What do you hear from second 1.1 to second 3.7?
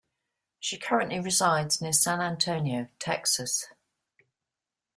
resides near San Antonio, Texas.